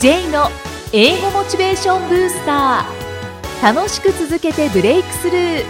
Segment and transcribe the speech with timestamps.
[0.00, 0.48] J の
[0.94, 5.64] 英語モチベーションブースター楽しく続けてブレイクスルー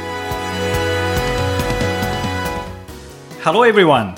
[3.43, 4.15] Hello everyone!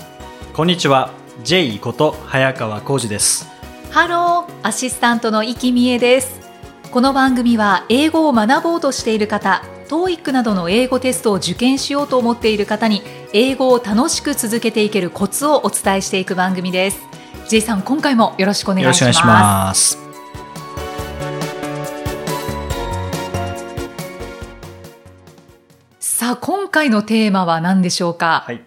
[0.53, 1.15] こんにちは。
[1.45, 3.49] J こと早川浩二です。
[3.91, 6.43] ハローアシスタントの生きみえです
[6.91, 13.01] この番組は英語を学ぼうとしている方 TOEIC などの英語テストを受験しようと思っている方に
[13.33, 17.12] 英語を楽しく続けていけるコツをお伝えしていく番組です
[17.49, 19.99] J さん今回もよろしくお願いします。
[26.01, 28.65] さあ今回のテーマは何でしょうか、はい。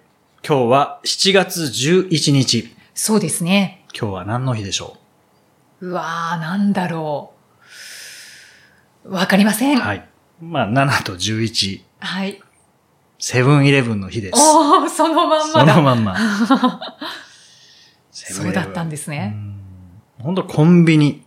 [0.48, 2.76] 今日は7月11日。
[2.94, 4.98] そうですね今日は何の日でしょ
[5.82, 5.92] う？
[5.92, 7.34] わーなんだろ
[9.04, 10.08] うわかりませんうはい。
[10.42, 11.82] まあ、7と11。
[12.00, 12.42] はい
[13.18, 14.34] セブンイレブンの日です。
[14.36, 16.16] おおそのまんまそのだまんま。
[18.16, 19.36] そうだったんですね。
[20.20, 21.26] 本当コンビニ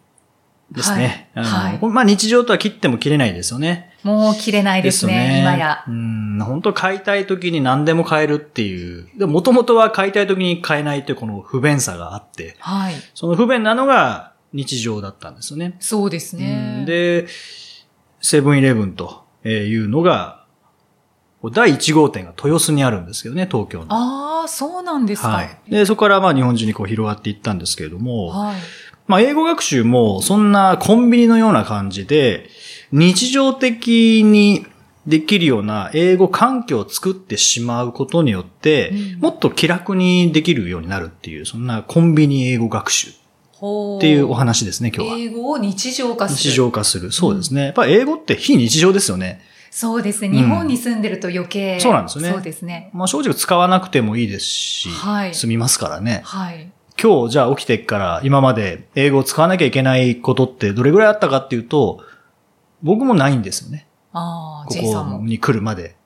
[0.72, 1.30] ですね。
[1.34, 1.86] はい。
[1.86, 3.92] まあ日常とは切っても切れないですよね。
[4.02, 5.84] もう切れないですね今や。
[5.86, 9.08] うん、本当買いたい時に何でも買えるっていう。
[9.18, 12.94] でも元々は買いたい時に買えないというこの不便さがあって、はい。
[13.14, 15.76] その不便なのが日常だったんですよね。
[15.80, 16.84] そうですうねん。
[16.86, 17.26] で、
[18.20, 20.44] セブンイレブンというのが、
[21.52, 23.86] 第1号店が豊洲にあるんですけどね、東京の。
[23.90, 25.58] ああそうなんですかはい。
[25.68, 28.56] で、そこからまあ日本中にこう広がっていったんですけれども、はい
[29.06, 32.48] まあ英語学習もそんなコンビニのような感じで、
[32.92, 34.66] 日常的に
[35.06, 43.12] できるような英語環境を作ってしまうことによって、うんもっと気楽にできるようになるっていう、そんなコンビニ英語学習っ
[43.52, 45.16] ほていうお話ですね、今日は。
[45.16, 47.10] 英語を日常化する日常化する。
[47.10, 47.64] そうですね。
[47.64, 49.40] やっぱり英語って非日常ですよね。
[49.70, 56.22] そうですねん日本に住んでると余計、そうなんですよねそうですねまあ正直使わなくてもいいですし、はい済みますからね。
[56.24, 62.00] はい今日じゃあ起きてっから今まで英語を使わなきゃいけないことってどれぐらいあったかっていうと、
[62.82, 63.86] 僕もないんですよね。
[64.12, 65.96] ああここに来るまで。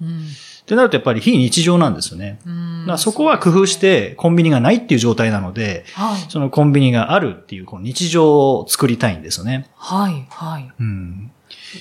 [0.00, 0.26] うん
[0.68, 2.40] ってなるとやっぱり非日常なんですよね。
[2.46, 9.70] うんだそこは工夫してコンビニがないっていう状態なので、はいそのコンビニがあるっていうこの日常を作りたいんですよね。
[9.76, 11.32] はいはいうん。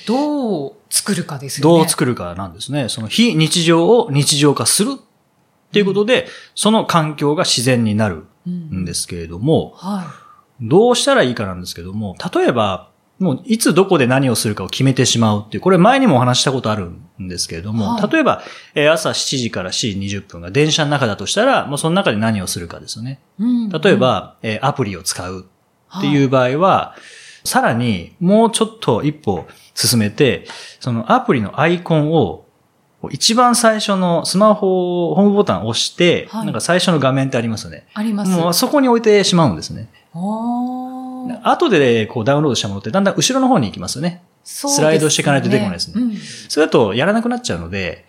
[0.08, 1.80] どう作るかですよね。
[1.80, 2.90] どう作るかなんですね。
[2.90, 10.14] その非日常を日常化するっていうことで、その環境が自然になるんですけれども、は
[10.62, 12.90] どうしたらいいかなんですけども、例えば、
[13.20, 18.12] もういつどこで何をするかを決めてしまうっていう、これ前にもお話ししたことあるんですけれども、はい。
[18.12, 18.44] 例えば、
[18.76, 23.20] えー朝7時から7時20分が電車の中だとしたら、もうその中で何をするかですよね。
[23.40, 23.70] いうん。
[23.70, 25.48] 例えば、えーアプリを使う
[25.98, 26.96] っていはう場合は、
[27.44, 30.48] さらにもうちょっと一歩進めて、
[30.80, 32.46] そのアプリのアイコンを
[33.12, 36.46] 一番最初のスマホ、ホームボタンを押して、はい。
[36.46, 37.86] なんか最初の画面ってありますよね。
[37.94, 38.32] あります。
[38.32, 39.90] もうそこに置いてしまうんですね。
[41.44, 44.24] 後でこうダウンロードしたものってだんだん後ろの方に行きますよね。
[44.44, 46.02] そうスライドしていかないと出てこないですね。
[46.02, 46.18] うん。
[46.50, 48.06] それだとやらなくなっちゃうので、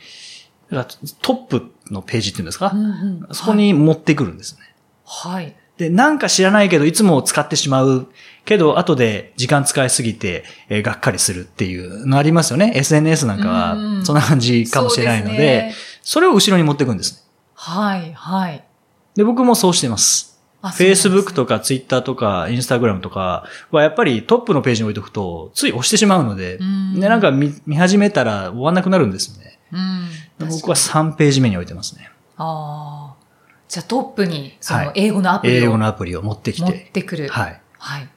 [1.20, 3.34] トップのページっていうんですか、うんうん。
[3.34, 4.74] そこに持ってくるんですね。
[5.04, 8.08] はいで、なんか知らないけど、いつも使ってしまう。
[8.44, 12.72] けど、後で時間使いすぎて、えーがっかりするっていうのありますよね。
[12.74, 15.72] SNS なんかは、そんな感じかもしれないので、そで
[16.02, 17.20] すねれを後ろに持っていくんですね。
[17.54, 18.64] はいはい
[19.14, 20.38] で、僕もそうしています。
[20.62, 29.58] Facebook とか Twitter とか Instagram とかはやっぱりトップのページに置いとくと、つい押してしまうので、うんで、なんか見見始めたら終わんなくなるんですよね。
[29.72, 30.08] うん
[30.38, 32.10] で僕は3ページ目に置いてますね。
[32.36, 33.07] ああ
[33.68, 36.90] じゃあトップにそはいの英語のアプリ英を語のアプリを持ってき持って。
[36.92, 37.60] てくるはい。
[37.78, 38.08] はい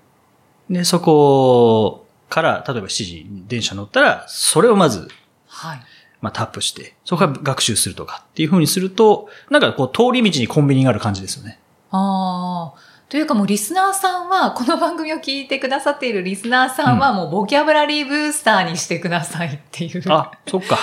[0.72, 5.09] で、そこから、例えば7時に電車乗ったら、それをまず、
[5.47, 5.81] はい
[6.22, 11.59] まあ、タップして、そこから学習するとかっていう風にすると、なんかこう、通り道にコンビニがある感じですよね。
[11.91, 12.91] ああ。
[13.12, 20.80] というかもうリスナーさんは、この番組を聞いてくださっているリスナーさんはもうボキャブラリーブースターにしてくださいっていうあ、そっか。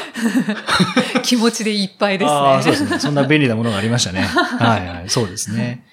[1.24, 2.78] 気持ちでいっぱいですああ、そうね。
[2.80, 2.98] ですね。
[2.98, 4.20] そんな便利なものがありましたね。
[4.20, 5.08] はいはい。
[5.08, 5.86] そうですね。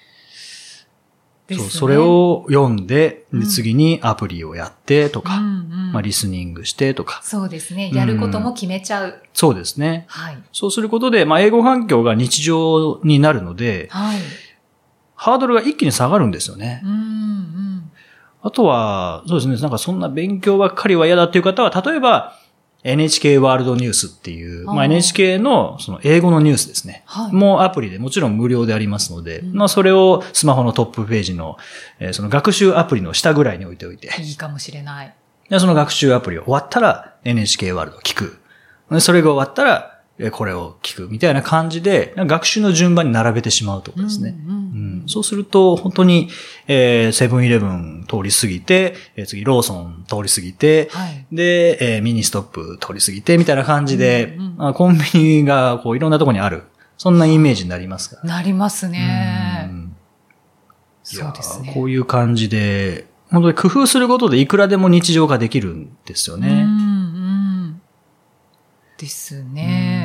[1.56, 7.22] そう、それを読んで、うんで次にアプリをやってとか、うんうんまあ、リスニングしてとか。
[7.24, 7.90] そうですね。
[7.94, 9.22] やることも決めちゃう。
[9.32, 10.04] そうですね。
[10.08, 10.38] はい。
[10.52, 14.18] そうすることで、まあ、英語環境が日常になるので、はい。
[15.16, 16.80] ハードルが一気に下がるんですよね。
[16.84, 17.90] うんうん。
[18.42, 22.38] あとは、そうですね、なんかそんな勉強ばっかりは嫌だっていう方は、例えば、
[22.84, 27.02] NHK ワールドニュースっていう、まあ、NHK のその英語のニュースですね。
[27.04, 31.56] はいもうアプリでもちろん無料でありますので、うんまあそれをスマホのトップページの、
[31.98, 35.12] えーその学習アプリの下ぐらいに置いておいて、いいかもしれない。
[35.48, 38.38] でその学習アプリを終わったら NHK ワールドを聞く。
[38.88, 39.95] でそれが終わったらえ
[40.32, 44.34] これを聞くみたいな感じで、学習の順番に並べてしまうとかですね。
[44.46, 46.28] うんうんうんそうすると、本当に、
[46.66, 51.26] えーセブンイレブン通り過ぎて、えー次ローソン通り過ぎて、はい。
[51.30, 56.64] で、えーミニストップ通り過ぎて、みたいな感じで、うんうんまあコンビニがこういろんなところにある。
[56.98, 58.22] そんなイメージになりますから。
[58.24, 59.72] なりますねう。
[59.72, 59.96] ん
[61.04, 61.72] そうですね。
[61.74, 66.48] こういう感じで、本当に工夫することでいくらでも日常化できるんですようんね。
[66.48, 67.80] うん。
[68.98, 69.95] ですね。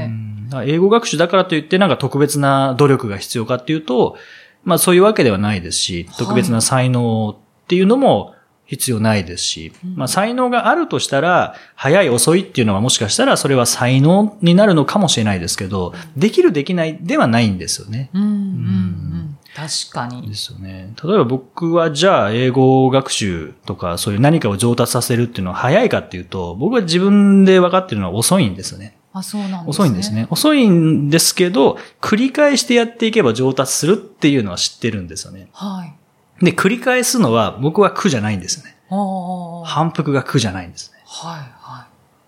[0.66, 4.18] 英語学習だからといってなんか特別な努力が必要かっていうと、
[4.64, 18.10] まあそういうわけではないですし、はい特別な才能っていうのも必要ないですし、うんまあ才能があるとしたら、早い遅いっていうのはもしかしたらそれは才能になるのかもしれないですけど、できるできないではないんですよね。
[18.14, 19.38] うんうんうん。
[19.54, 20.36] 確かにで。
[20.36, 20.94] すよね。
[21.04, 28.98] 例えば僕はじゃあ英語学習とかそういう何かを上達させるっていうのは早いかっていうと、僕は自分で分かってるのは遅いんですよね。
[29.14, 29.84] あ、そうなんですね。
[29.84, 30.28] 遅いんですね。
[30.30, 35.50] 遅いんですけど、繰り返してやっていけば上達するっていうのは知ってるんですよね。
[35.54, 35.86] は
[36.42, 36.46] い。
[36.46, 38.76] で、繰り返すのは僕は苦じゃないんですよね。
[39.66, 41.00] 反復が苦じゃないんですね。
[41.06, 41.38] は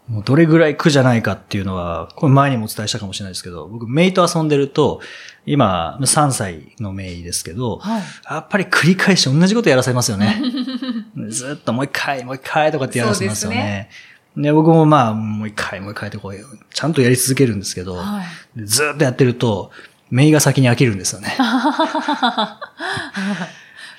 [0.08, 5.00] もうどれぐらい苦じゃないかっていうのは、これ前にもお伝えしたかもしれないですけど、僕、メイと遊んでると、
[5.46, 8.04] 今、3歳のメイですけどい。、はい。
[8.30, 10.42] やっぱり繰り返し同じことやらせますよね。
[11.30, 14.44] ずっともう一回、もう一回とかってやらせますよそうですね。
[14.44, 16.36] で僕もまあ、もう一回、もう一回とこう、
[16.74, 18.24] ちゃんとやり続けるんですけど、は
[18.56, 18.60] い。
[18.60, 19.72] でずっとやってると、
[20.10, 21.36] メイが先に飽きるんですよね。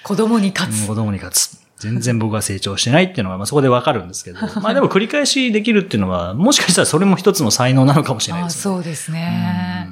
[0.05, 0.87] 子供に勝つ。
[0.87, 1.59] 子供に勝つ。
[1.79, 8.63] 全然僕は成長してないっていうのが、まあそこでわかるんですけど、 まあでも繰り返しできるっていうのは、もしかしたらそれも一つの才能なのかもしれないあですね。
[8.63, 9.89] そうですね。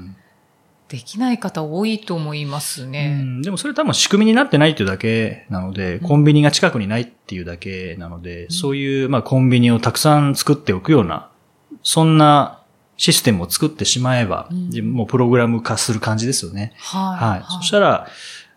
[0.92, 3.14] できない方多いと思いますうね。
[3.14, 11.30] んでもそれ多分仕組みになってないっていうだけなので、コンビニが近くにないっていうだけなので、そういう、まあ、コンビニをたくさん作っておくような、
[11.82, 12.60] そんな
[12.98, 16.74] システムを作ってしまえば、うんもプログラム化する感じですよね。
[16.76, 17.28] はい。
[17.30, 17.44] はい。
[17.60, 18.06] そしたら、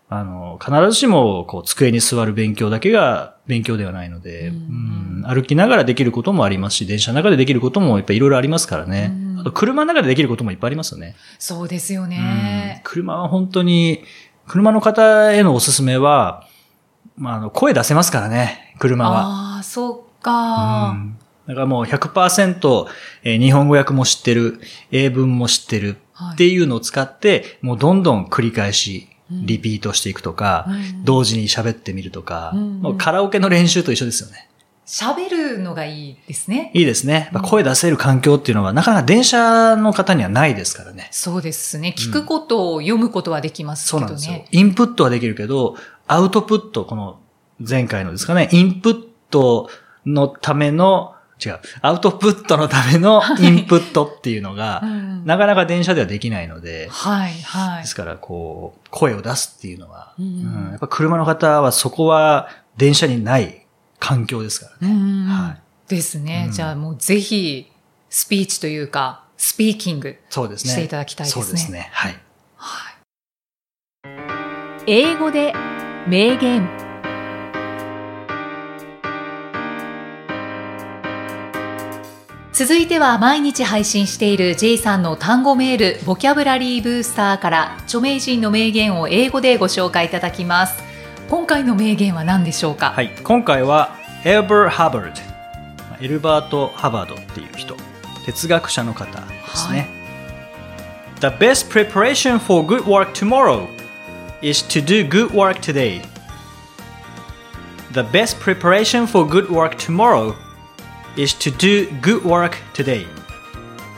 [0.08, 4.58] あの、必ずしも、こう、机に座る勉強だけが勉強ではないので、うんう
[4.92, 9.12] ん歩きながらできることもありますし、電車の中でできることもやっぱいろいろありますからね。
[9.12, 11.16] うんあと、車の中でできることもいっぱいありますよね。
[11.40, 12.80] そうですようんね。
[12.84, 14.04] 車は本当に、
[14.46, 16.46] 車の方へのおすすめは、
[17.16, 19.22] まあ、あの、声出せますからね、車は。
[19.56, 20.90] ああ、そっうか。
[20.92, 21.18] ん
[21.48, 22.86] だからもう100%、
[23.24, 24.60] えー日本語訳も知ってる、
[24.92, 34.48] 英文も知ってるはいっていうのを使って、もうどんどん繰り返し、うんリピートしていくとか、うん同時に喋ってみるとか、うんもうカラオケの練習と一緒ですよね。
[34.86, 36.70] 喋るのがいいですね。
[36.72, 37.30] いいですね。
[37.42, 41.08] 声出せる環境っていうのは、なかなか電車の方にはないですからね。
[41.10, 41.92] そうですね。
[41.98, 44.46] 聞くことを読むことはできますけどそうなんですよね。。
[44.52, 45.74] インプットはできるけど、
[46.06, 47.18] アウトプット、この
[47.58, 49.68] 前回のですかね、インプット
[50.04, 57.96] のための、違う、アウトプットのための インプットっていうのが、うんなかなか電車ではできないので、はい、はいです。
[57.96, 63.66] から、こう、声を出すっていうのは、うんうんやっぱ車の方はそこは電車にない
[63.98, 64.94] 環境ですからね。
[64.94, 66.44] うんはいですね。
[66.46, 67.70] うんじゃあもうぜひ、
[68.08, 70.16] スピーチというか、スピーキング。
[70.30, 70.72] そうですね。
[70.72, 71.90] していただきたいですねそうですね。
[71.92, 72.18] はい。
[72.56, 72.96] はい。
[74.86, 75.52] 英語で
[76.06, 76.85] 名言
[82.58, 90.82] 続いては毎日配信している J さんの単語メール、ボキャブラリーブースターから著名人の名言を英語でご紹介いただきます。
[91.28, 92.92] 今回の名言は何でしょうか？
[92.92, 93.10] はい。
[93.22, 95.20] 今回は、エルバー・ハバード。
[96.00, 97.76] エルバート・ハバードっていう人。
[98.24, 99.90] 哲学者の方ですね。
[101.20, 103.68] The best preparation for good work tomorrow
[104.40, 106.00] is to do good work today.
[107.92, 110.34] The best preparation for good work tomorrow
[111.16, 113.06] is to do good work today.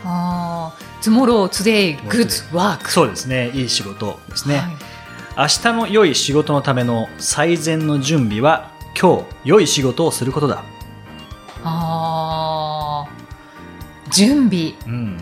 [0.05, 2.89] ああ、tomorrow, today, good work.
[2.89, 3.51] そうですね。
[3.51, 4.57] いい仕事ですね。
[4.57, 4.99] はい
[5.39, 10.65] 明日の良い仕事のための最善の準備は今日良い仕事をすることだ。
[11.63, 13.09] ああ、
[14.11, 14.75] 準備。
[14.85, 15.17] うん。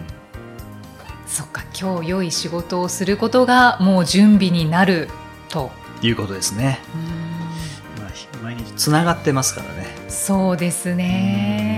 [1.26, 5.10] そっか、今日良い仕事をすることがもう準備になる
[5.50, 5.70] と。
[6.00, 6.80] いうことですね。
[6.94, 9.86] うんまあ、毎日つながってますからね。
[10.08, 11.75] そうですね。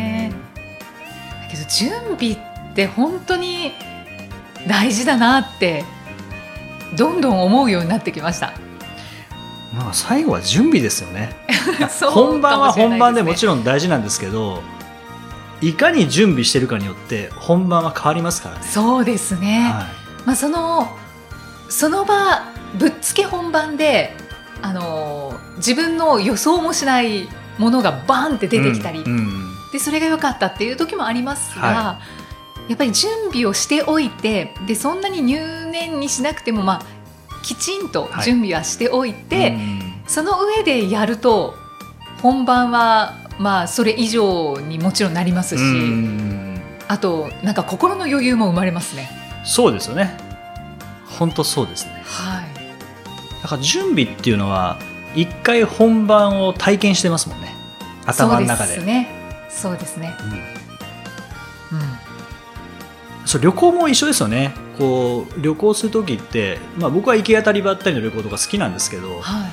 [1.49, 3.73] だけど準備って本当に
[4.67, 5.85] 大事だなって
[6.97, 8.52] どんどん思うようになってきました。
[9.75, 11.35] まあ最後は準備ですよね。
[12.11, 13.64] 本番は本番でもちろん。
[13.64, 14.62] 大事なんですけど、
[15.61, 18.62] いかに準備してるかによって本番は変わりますからね。
[18.62, 19.71] そうですね。
[19.71, 19.87] は
[20.25, 20.97] まあその
[21.69, 22.45] その場
[22.78, 24.17] ぶっつけ本番で
[24.62, 27.28] あの自分の予想もしない
[27.59, 32.00] ものがバーンってい出てきたり、うんうんでそれが良かったっていう時もありますが、は
[32.68, 36.98] やっぱり準備をしておいてでそんなに入念にしなくてもまあ
[37.42, 39.80] きちんと準備はしておいて、うん。
[40.06, 41.54] その上でやると
[42.22, 46.60] 本番はまあそれ以上にもちろんなりますし、うん。
[46.88, 49.10] あとなんか心の余裕も生まれますね。
[49.44, 50.16] そうですよね。
[51.18, 52.02] 本当そうですね。
[52.04, 53.42] はい。
[53.42, 54.78] だから準備っていうのは
[55.14, 57.54] 一回本番を体験してますもんね。
[58.04, 58.75] 頭の中で。
[58.75, 59.17] そうですね。
[59.60, 60.16] そうですね。
[61.72, 61.86] うんうん。
[63.26, 69.50] そう旅行も一緒ですよねこう旅行する時って、まあ、僕は行き当たりばったりの旅行とか好きなんですけどはい。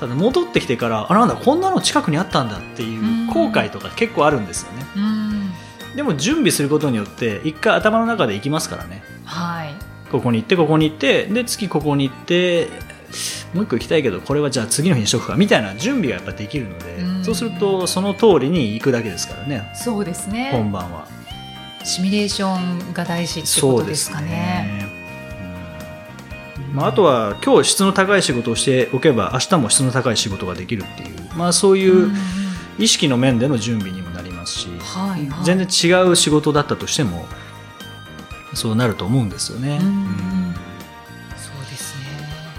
[0.00, 5.96] ただ戻ってきてからあなんだこんなの近くにあったんだっていう後悔とか結構あるんですよねうん。
[5.96, 9.74] でも準備することによって一回頭の中で行きますからねはい。
[10.10, 12.68] ここに行ってここに行ってで次ここに行って
[13.52, 20.50] もう一個行きたいけどこれはじゃあ次の日にしとくかみたいな準備がやっぱできるので、うんそうするとその通りに行くだけですからねそうですね。
[20.52, 21.06] 本番は
[21.84, 24.82] シミュレーションが大事ってことですかね。
[24.82, 32.14] うんまあ、あとは今日質の高い仕事をしておけば明日も質の高い仕事ができるっていう、まあ、そういううん
[32.78, 35.44] 意識の面での準備にもなりますし、はいはい。
[35.44, 37.26] 全然違う仕事だったとしても
[38.54, 39.78] そうなると思うんですよね。
[39.80, 40.54] うんうん
[41.36, 42.04] そうですね。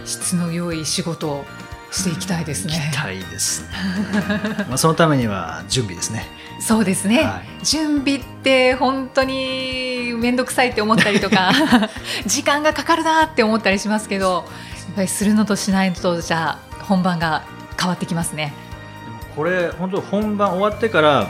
[0.05, 1.45] 質の良い仕事を
[1.91, 2.74] していきたいですね。
[2.74, 3.67] 行きたいですね。
[4.67, 6.25] まあそのためには準備ですね。
[6.60, 7.24] そうですね。
[7.24, 11.51] はい準備って本当に面倒くさいって思ったりとか
[12.25, 14.46] 時間がかかるなって思ったりしますけど
[14.88, 17.43] やっぱりするのとしないのとじゃあ本番が
[17.77, 18.53] 変わってきますね。
[19.36, 21.27] これ本当本番終わってから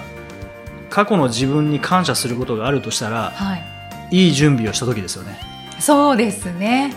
[0.89, 3.55] 過去の自分に感謝することがあるとしたらは
[4.11, 5.39] い、いい準備をした時ですよね。
[5.79, 6.93] そうですね。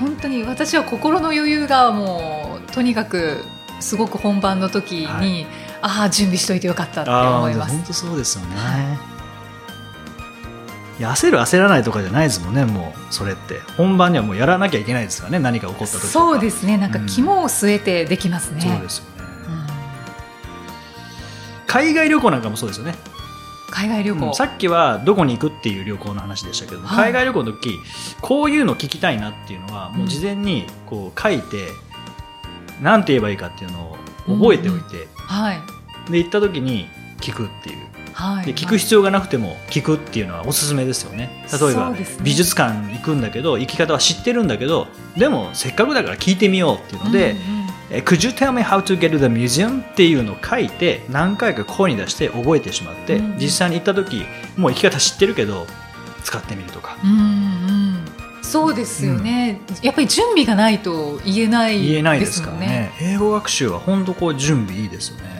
[0.00, 3.44] はい、本当に私は心の余裕がもうとにかく
[3.80, 5.46] すごく本番の時に、はい
[5.82, 7.84] ああ準備しといてよかったって思います本。
[7.84, 8.56] 当そうですよね。
[8.56, 8.98] は
[10.98, 16.78] いや焦る焦らないとかじゃないですもんねもうそれって本番にはもうやらなきゃいけないですからね何か起こった時そうですね。
[16.78, 18.62] なんかうん肝を据えてできますね。
[18.62, 19.66] そうですよね、うん
[21.66, 22.94] 海外旅行なんかもそうですよね、
[23.70, 24.34] 海外旅行、うん。
[24.34, 27.12] さっきはどこに行くっていう旅行の話でしたけども、はい。
[27.12, 27.78] 海外旅行の時
[28.20, 31.68] こういうの聞きたいなっていうのはもう事前にこう書いて
[32.80, 33.96] 何て言えばいいかっていうのを
[34.26, 35.60] 覚えておいて、はい。
[36.10, 36.88] で行った時に
[37.20, 37.86] 聞くっていう。
[38.12, 38.46] はい。
[38.46, 41.44] で聞く必要がなくても聞くっていうのはおすすめですよね。
[41.50, 47.55] 例えそば、美術館行くんだけど行き方は知ってるんだけどでもせっかくだから聞いてみようっていうので、うんうんえ
[48.02, 49.82] Could you tell me how to get to the museum?
[49.82, 53.38] っていうのを書いて何回か声に出して覚えてしまって、うん。
[53.38, 54.24] 実際に行った時
[54.56, 55.66] もう行き方知ってるけど
[56.24, 56.96] 使ってみるとか。
[57.02, 58.04] うんうん。
[58.42, 62.92] そうですよね、やっぱり準備がないと言えない言えないですかね。
[63.00, 65.35] 英語学習は本当こう準備いいですよね、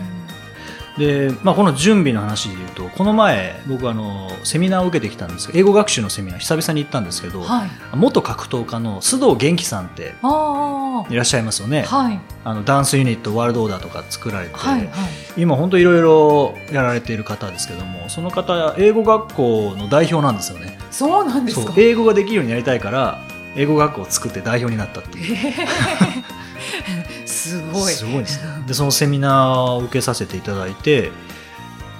[0.97, 7.69] で、まあ、この準備の話で言うとこの前僕あのセミナーを受けてきたんですけど英語学習のセミナー久々に行ったんですけど、はい。
[7.95, 12.19] 元格闘家の須藤元気さんってあいらっしゃいますよね、あはい。
[12.43, 14.89] あのダンスユニットワールドオーダーとか作られて、はいはい。
[15.37, 20.79] 今本当いろいろやられている方ですけどもその方英語学校の代表なんですよね。
[20.89, 21.73] そうなんですか？
[21.77, 23.21] 英語ができるようになりたいから
[23.55, 25.37] 英語学校を作って代表になったっていう
[27.37, 27.93] すごい。
[27.93, 28.63] すごいですね。
[28.67, 31.11] でそのセミナーを受けさせていただいて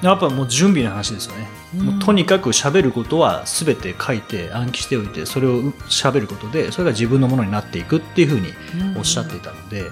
[0.02, 1.86] やっぱもう準備の話ですよね、うん。
[1.86, 8.54] もうとにかく喋ることは全て書いて暗記しておいてそれを喋ることでそれが自分のものになっていくっていうふうに
[8.98, 9.90] おっしゃっていたので、も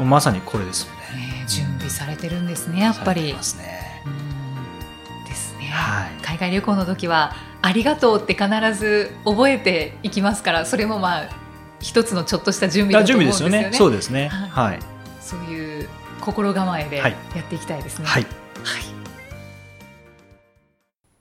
[0.00, 0.98] うまさにこれですよね。
[1.40, 3.34] ね準備されてるんですねやっぱり。
[3.40, 4.02] すね。
[4.04, 5.24] うん。
[5.24, 6.10] ですね、はい。
[6.22, 11.47] 海外旅行の時はありがとうって必ず覚えていきますからそれもまあ
[11.80, 13.58] 一つのちょっとした準備あだと思準備うんですよね。
[13.58, 13.76] ですよね。
[13.78, 14.28] そうですね。
[14.28, 14.72] はい。
[14.72, 14.80] はい
[15.20, 15.88] そういう
[16.20, 17.12] 心構えでやはい。
[17.12, 18.06] っていきたいですね。
[18.06, 18.22] はい。
[18.22, 18.32] はい。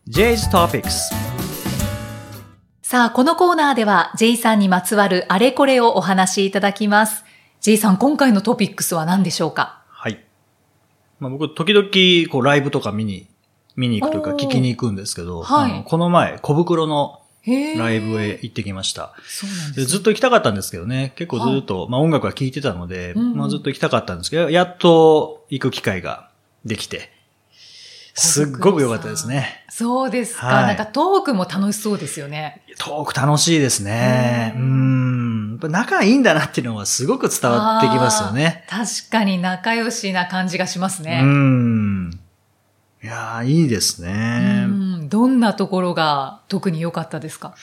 [0.10, 1.14] J's Topics
[2.82, 7.26] さあ、このコーナーでは J さんにまつわるあれこれをお話しいただきます。
[7.60, 9.84] J さん、今回のトピックスは何でしょうか？
[9.90, 10.24] はい。
[11.20, 13.28] まあ、僕、時々、こう、ライブとか見に、
[13.76, 15.84] 見に行くというか、聞きに行くんですけど、はい。
[15.86, 19.14] この前、小袋のライブへ行ってきました。
[19.26, 26.30] そうなんでですずっと行きたかったんですけどね、結構ずっと、まあ音楽は聴いてたので、うんまあずっと行きたかったんですけど、やっと行く機会が
[26.66, 27.12] できて、
[28.14, 29.64] すっごく良かったですね。
[29.70, 32.64] そうですか、はいなんかトークも楽しそうですよね。
[32.80, 34.54] トーク楽しいですね。
[34.56, 35.52] ううんん。
[35.52, 38.66] やっぱ仲いいんだなっていうのはすごく伝わってきますよね。
[38.70, 41.22] 確かに仲良しな感じがしますうね。
[41.22, 42.12] ん。
[43.04, 44.66] いやー、いいですね。
[44.68, 44.77] うん
[45.08, 47.56] どんなところが特に良かったですか？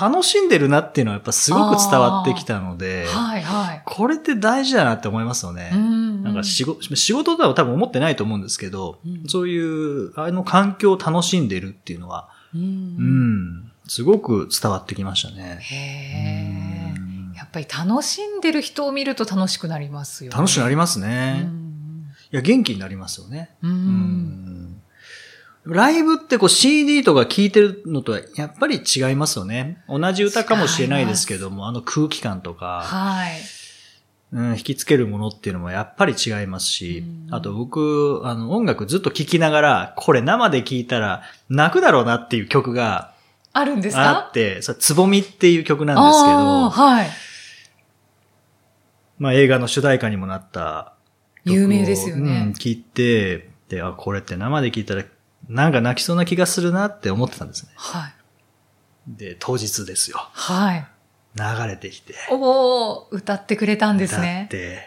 [0.00, 3.82] 楽しんでるなっていうのはやっぱすごく伝わってきたので、はいはい。
[3.84, 5.70] これって大事だなって思いますよね。
[5.74, 12.64] うんなんか仕事、仕事とは多分思ってないと思うんですけど、うんそういう、あの環境を楽しんでるっていうのは、ううん
[13.64, 13.72] ん。
[13.88, 15.58] すごく伝わってきましたね。
[15.62, 20.36] へえうんやっぱり楽しんでる人を見ると楽しくなりますよね。
[20.36, 21.40] 楽しくなりますうね。
[21.40, 23.50] んいや、元気になりますよね。
[23.62, 24.82] うんうん
[25.68, 29.82] ライブってこう CD とか聴いてるのとはやっぱり違いますよね。
[29.88, 33.32] 同じ歌かもしれないですけども、あの空気感とか、はい。
[34.30, 43.12] うん、引きつけるものっていうのもやっぱり違いますし、うんあと僕、あの音楽ずっと聴きながら、これ生で聴いたら泣くだろうなっていう曲が
[43.52, 47.08] あるんですあかって、それつぼみっていう曲なんですけど、はい。
[49.18, 50.94] まあ映画の主題歌にもなった
[51.44, 55.04] 有名ですよねうん、聞いて、で、あ、これって生で聴いたら、
[55.48, 57.70] なんか泣きそうな気がするなって思ってたんですね。
[57.76, 58.12] はい。
[59.08, 60.18] で、当日ですよ。
[60.32, 60.86] はい。
[61.36, 62.14] 流れてきて。
[62.30, 62.36] お
[63.04, 64.48] お歌ってくれたんです歌っね。
[64.50, 64.80] て、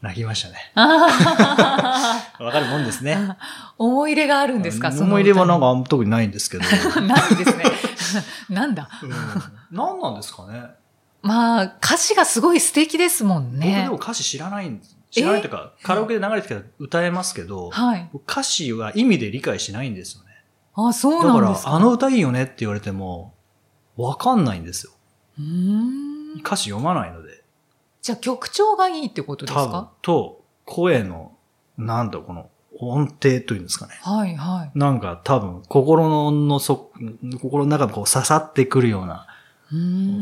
[0.00, 0.72] 泣きましたね。
[0.74, 3.14] あわかるもんですね。
[3.14, 3.36] ー
[3.78, 5.74] 思い入れがあるんですかその思い入れはなんか。
[5.82, 6.64] か特にないんですけど。
[7.02, 7.64] ないですね。
[8.48, 8.88] なんだ？
[9.02, 9.10] うん
[9.70, 10.62] 何なんですかね。
[11.22, 13.96] まあ、歌詞がすごい素敵ですもん僕ねでも。
[13.96, 14.96] 歌詞知らないんです。
[15.10, 18.10] 知らないというか、カラオケで流れてきたら歌えますけど、はい。
[18.14, 20.28] 歌詞は意味で理解しないんですよね。
[20.74, 21.72] あ、そうだから、なんですか？
[21.72, 23.34] あの歌いいよねって言われても、
[23.96, 24.92] わかんないんですよ。
[25.38, 25.44] うー
[26.36, 26.40] ん。
[26.44, 27.42] 歌詞読まないので。
[28.02, 31.32] じゃあ曲調がいいってことですか、と、声の、
[31.76, 32.48] なんだこの、
[32.78, 33.98] 音程というんですかね。
[34.00, 34.78] はいはい。
[34.78, 36.90] なんか多分、心ののそ、
[37.42, 39.26] 心の中にこう刺さってくるような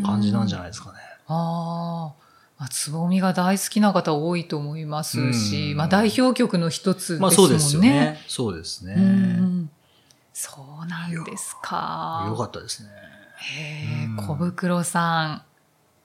[0.05, 0.99] 感じなんじゃないですかね。
[1.29, 2.28] あー
[2.59, 2.69] まあ。
[2.69, 7.21] つぼみが大好きな方多いと思いますし、うんまあ代表曲の一つですもんね。
[7.21, 8.21] まあそうですよね。
[8.27, 8.95] そうですね。
[8.97, 9.71] うん
[10.33, 12.27] そうなんですか。
[12.29, 12.91] よかったですね。
[13.39, 15.43] へえうん、小袋さん。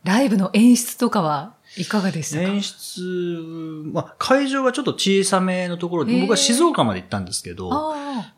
[0.04, 2.44] ライブの演出とかはいかがでしたか？
[2.44, 3.00] 演出、
[3.94, 8.34] まあ会場はちょっと小さめのところで、僕は静岡まで行ったんですけど、あ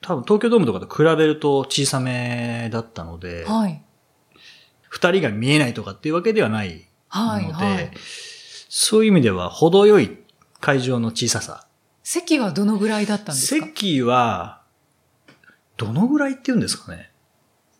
[0.00, 3.80] 多分東京ドームとかと比べると小さめだったのであ、、はい。
[4.88, 7.90] 二人が見えないとかっていうわけではないはい、ので、はい。
[8.68, 10.16] そういう意味では程よい
[10.60, 11.66] 会場の小ささ。
[12.02, 13.66] 席はどのぐらいだったんですか？
[13.66, 14.62] 席は、
[15.76, 17.10] どのぐらいって言うんですかね？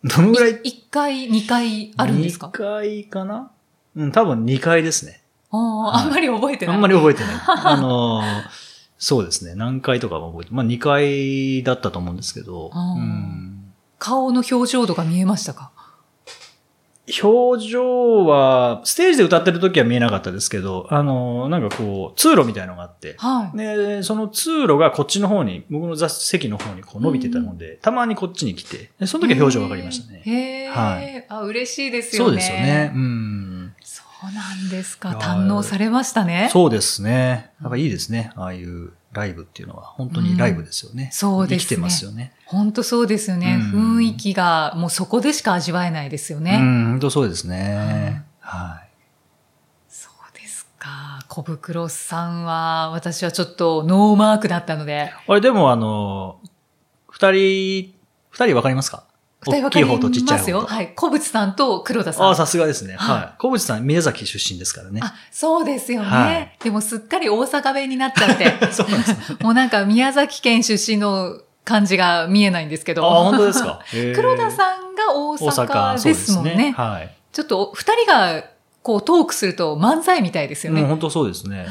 [0.03, 3.51] どのぐらい？1階、2階あるんですか ?2 階かな？
[3.95, 5.21] うん、多分2階ですね。
[5.51, 6.75] あんまり覚えてない。
[6.75, 7.35] あんまり覚えてない。
[7.45, 8.23] あのー
[9.03, 9.55] そうですね。
[9.55, 15.71] 何階とかは覚えて、まあ2階だったと思うんですけど、うん顔の表情とか見えましたか？
[17.23, 23.57] 表情は、ステージで歌ってる時は見えなかったですけど、あのーなんかこう、通路みたいのがあって、はい。
[23.57, 30.21] で、その通路がこっちの方に、僕の座席の方にこう伸びてたので、たまにこっちに来て、でその時は表情わかりましたね。
[30.25, 30.67] へえ。
[30.69, 32.29] はいあ、嬉しいですよね。
[32.29, 32.91] そうですよね。
[32.93, 33.73] うん。
[33.83, 35.09] そうなんですか。
[35.09, 36.49] 堪能されましたね。
[36.51, 37.51] そうですね。
[37.61, 38.31] やっぱいいですね。
[38.35, 39.83] ああいうライブっていうのは。
[39.83, 41.09] 本当にライブですよね。
[41.11, 42.33] そうですね生きてますよね。
[42.45, 43.59] 本当そうですよね。
[43.73, 46.59] うん雰囲気がもうそこでしか味わえないですよね。
[46.61, 48.23] うん、本当そうですね。
[48.39, 48.89] はい。
[49.89, 51.23] そうですか。
[51.27, 56.39] 小袋さんは、私はちょっとノーマークだったので、あれ、でもあの、
[57.09, 57.93] 二人、
[58.29, 59.03] 二人わかりますか？
[59.43, 59.85] 二人わかり
[60.23, 60.61] ますよ。
[60.61, 60.93] はい。
[60.95, 62.27] 小渕さんと黒田さん。
[62.27, 62.95] ああ、さすがですね。
[62.95, 63.33] はいはい。
[63.39, 65.01] 小渕さん、宮崎出身ですからね。
[65.03, 66.07] あ、そうですよね。
[66.07, 68.45] はいでもすっかり大阪弁になっちゃって。
[68.71, 69.37] そうなんですね。
[69.41, 73.03] もうなんか宮崎県出身の感じが見えないんですけど。
[73.03, 73.79] ああ、本当ですか？
[74.15, 76.73] 黒田んさんが大大阪ですもんね。
[76.77, 77.09] はい。
[77.31, 78.43] ちょっと二人が
[78.83, 80.81] こうトークすると漫才みたいですよね。
[80.81, 81.67] うん、本当そうですね。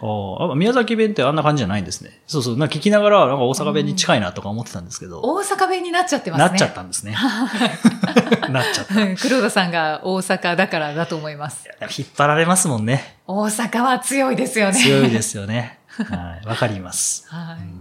[0.00, 2.20] ああ、宮崎弁ってあんな感じじゃないんですね。
[2.26, 2.56] そうそう。
[2.56, 6.48] なんか聞きながら、なんか大阪弁に近いなとか思ってたんですけど、大阪弁になっちゃってますね。
[6.48, 7.16] なっちゃったんですね。
[8.50, 9.00] なっちゃった。
[9.00, 11.68] うん黒田さんが大阪だからだと思います。
[11.96, 13.18] 引っ張られますもんね。
[13.26, 14.78] 大阪は強いですよね。
[14.78, 15.78] 強いですよね。
[15.88, 16.46] はい。
[16.46, 17.26] わかります。
[17.28, 17.80] はいうん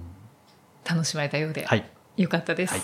[0.86, 1.86] 楽しまれたようで、はい。
[2.18, 2.74] よかったです。
[2.74, 2.82] はい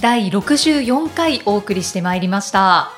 [0.00, 2.90] 第64回お送りしてまいりました。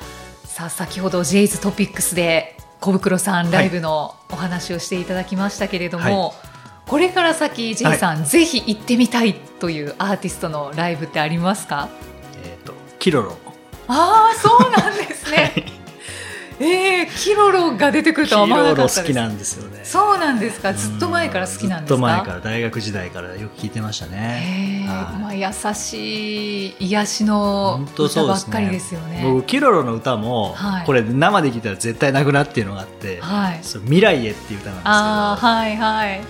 [0.53, 6.35] さあ、先ほど J's トピックスで小袋さんライブのお話をしていただきましたけれども、
[6.85, 11.89] これから先 J さん、ぜひ行ってみたいというアーティストのライブってありますか？
[12.45, 13.35] えっ、と、キロロ。
[13.87, 15.82] ああ、そうなんですね。
[16.63, 19.01] ええキロロが出てくるキとは思わなかったです。
[19.01, 19.81] 好きなんですよね。
[19.83, 20.73] そうなんですか？
[20.73, 21.93] ずっと前から好きなんですか？
[21.93, 24.85] ずっと前から、大学時代からよく聞いてましたね。
[24.87, 29.21] まあ優しい癒しの歌ばっかりですよね。
[29.23, 33.59] 僕、キロロの歌も、はいこれ生で聞いたら絶対泣くなっていうのがあって、はい。
[33.61, 36.21] そう未来へっていう歌なんですけど、ああはいはい。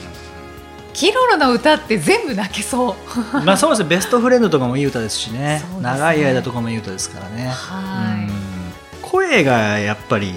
[0.93, 2.95] キロロの歌って全部泣けそう。
[3.43, 7.49] まあそうですね、ベストフレンドとかもいい歌ですしね、ね長い間とかもいい歌ですからね。
[7.49, 8.12] はいうん
[9.13, 10.34] 声がやっぱり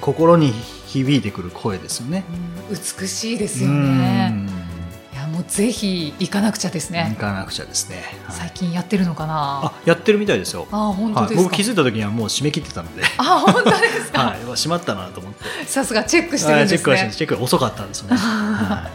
[0.00, 0.52] 心に
[0.86, 2.24] 響いてくる声ですよね。
[2.68, 2.76] うん。
[3.00, 4.34] 美しいですよね。
[4.50, 7.08] うぜひ行かなくちゃですね。
[7.14, 7.20] 行。
[7.20, 8.36] かなくちゃですね、はい。
[8.36, 9.62] 最近やってるのかな？
[9.64, 10.68] あやってるみたいですよ。
[10.70, 11.42] あ本当はい、ですか？
[11.44, 13.02] 僕気づいた時にはもう締め切ってたので。
[13.18, 14.20] あ本当ですか？
[14.30, 15.44] はい、閉まったなと思って。
[15.66, 16.78] さすがチェックしてるはいんですね。
[16.78, 18.90] チェックはしてチェックが遅かったんですよね、 は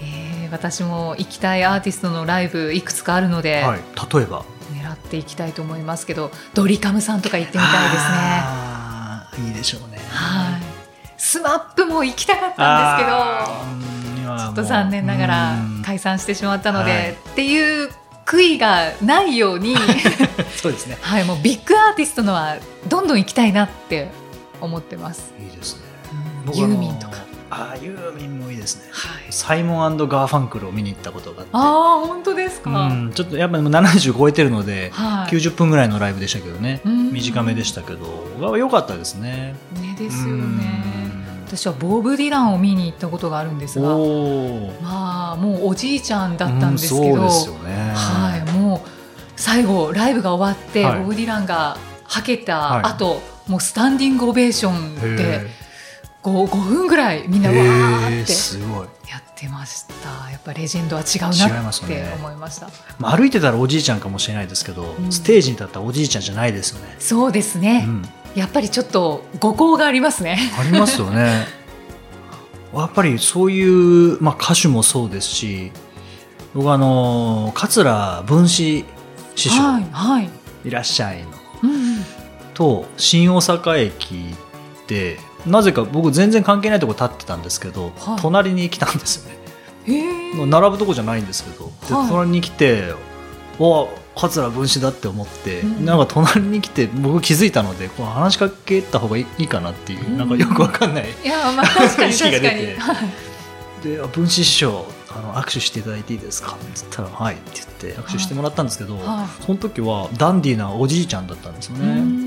[0.00, 3.80] えー私も行きたいアーティストのライブいくつかあるので、いはい、
[4.14, 4.42] 例えば？
[4.42, 4.55] 狙
[5.06, 9.48] っていきたいと思いますけどドリカムさんとか行ってみたいですね。
[9.48, 10.62] いいでしょうねはい。
[11.18, 13.86] スマップも行きたかったんですけど。
[14.26, 17.90] ちょっと残念ながらうん解散してしまったので、はいっていう
[18.24, 19.76] 悔いがないように、
[20.56, 22.56] そうですねはい、もうビッグアーティストのは
[22.88, 24.10] どんどん行きたいなって
[24.60, 25.32] 思ってます。
[25.38, 25.82] いいですね
[26.46, 27.25] ユ僕あのーミンとか。
[27.48, 28.88] あーユーミンもいいですね。
[28.90, 29.32] はい。
[29.32, 31.50] サイモンガーファンクルを見に行ったことがあって。
[31.52, 32.70] ああ、本当ですか？
[32.70, 35.30] うん、ちょっとやっぱりもう70超えてるので、はい。
[35.30, 37.12] 90分ぐらいのライブでしたけどね、うん。
[37.12, 38.56] 短めでしたけど。
[38.56, 39.54] 良かったですね。
[39.80, 40.58] ねですようん。
[40.58, 40.64] ね。
[41.46, 47.92] 私はボブ・ディランを見に行ったことがあるんですが、まあもうおじいちゃんだったんですけど、うんそうですよね。
[47.94, 48.88] はい、もう
[49.36, 50.98] 最後ライブが終わって、はい。
[50.98, 52.82] ボブ・ディランがはけたはい。
[52.94, 55.46] 後、もうスタンディングオベーションでへ
[56.26, 60.28] 5, 5分ぐらいみんなーわへーーってすごい、やってました。
[60.28, 62.68] やっぱレジェンドは違うなって思いました。
[62.98, 65.12] まあ、歩いてたらおじいちゃんかもしれないですけど、うん。
[65.12, 68.02] ステージに立ったらおじいちゃんじゃないですよね、そうですうね、ん、
[68.34, 70.36] やっぱりちょっと誤行がありますね。
[70.58, 71.46] ありますよね。
[72.74, 73.64] やっぱりそうい
[74.14, 75.72] う、まあ、歌手もそうですし
[76.52, 78.84] 僕あの桂文枝師
[79.36, 79.62] 匠。
[79.62, 80.30] はいはい、
[80.64, 81.28] いらっしゃいの。
[81.62, 82.04] うんうん、
[82.52, 84.34] と新大阪駅
[84.88, 88.20] でなぜか僕全然関係ないとこ立ってたんですけど、はい。
[88.20, 90.46] 隣に来たんですよね。
[90.46, 92.08] 並ぶとこじゃないんですけど、ではい。
[92.08, 92.92] 隣に来て
[93.58, 95.84] お桂文枝だって思って、うん。
[95.84, 100.18] なんか隣に来て僕気づいたのでこう話しかけた方がいいいいかなっていう、うん。
[100.18, 101.06] なんかよくわかんない。
[101.24, 102.76] いやまあ確かに 意識が出て。
[103.84, 109.44] であ「文枝師匠あの握手していただいていいですか?」って言ったら「はい」って言って握手してもらったんですけど、はい。
[109.44, 112.26] その時はダンディーなおじいちゃんだったんですよね。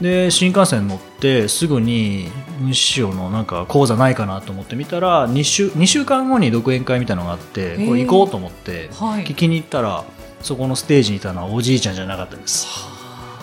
[0.00, 7.88] で新幹線乗ってすぐに文枝師匠のなんか講座ないかなと思って見たら2週 ,2 週間後に独演会みたいなのがあってー。
[7.88, 9.24] これ行こうと思ってはい。
[9.24, 10.04] 聞きに行ったら
[10.42, 12.66] そこのステージにいたのはおじいちゃんじゃなかったです。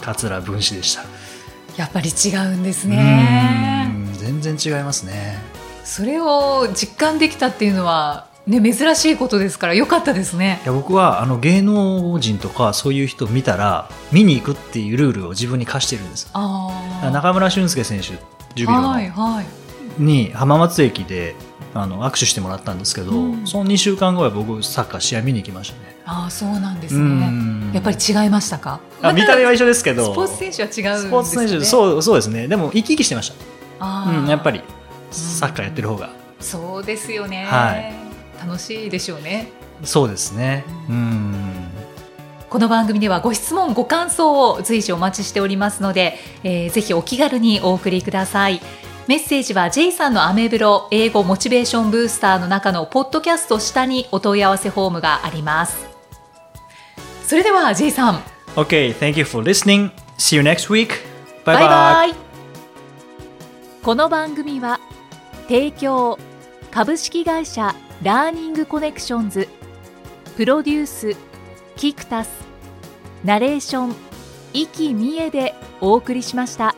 [0.02, 1.04] 桂文枝でした。
[1.78, 3.92] やっぱり違うんですね。
[3.96, 4.14] うん。
[4.14, 5.38] 全然違いますね。
[5.84, 10.60] それを実感できたっていうのは、ね、珍しいことですから良かったですね。
[10.64, 10.68] い。
[10.68, 16.30] や僕はあの芸能人とかそういう人を見たら見に行くっていうルールを自分に課してるんです。
[16.34, 18.14] ああ中村俊輔選手
[18.56, 19.46] ジュビロの、はいはい。
[20.02, 21.36] に浜松駅で
[21.74, 27.28] あの握手してもらったんですけど、うんその2週間後は僕サッカー試合見に行きましたねああそうなんですうね。
[27.30, 28.80] んやっぱり違いましたか？
[29.02, 31.08] あ見た目は一緒ですけどスポーツ選手は違うね。
[31.08, 31.64] スポーツ選手う。
[31.66, 33.36] そうそうですねでも生き生きしてました、
[33.80, 34.62] あーうん、やっぱり
[35.12, 36.10] サッカーやってる方が
[36.40, 37.46] そうですよね。
[37.46, 37.94] はい
[38.46, 39.52] 楽しいでしょうね。
[39.84, 41.71] そうですねうん
[42.52, 48.60] この番組ではご質問ご感想を随時お待ちしておりますので、えーぜひお気軽にお送りください。
[49.08, 55.88] メッセージは J さんのアメブロ英語モチベーションブースターの中のポッドキャスト下にお問い合わせフォームがあります。
[57.26, 58.16] それでは J さん。
[58.58, 59.90] OK thank you for listening.
[60.18, 60.90] See you next week.
[61.46, 62.16] バイバイバイバイ
[63.82, 64.82] この番組は
[65.48, 66.20] 提供
[66.70, 69.48] 株式会社ラーニングコネクションズ
[70.36, 71.31] プロデュース
[71.82, 72.30] キクタス
[73.24, 73.96] ナレーション
[74.54, 76.76] 生きみえでお送りしました。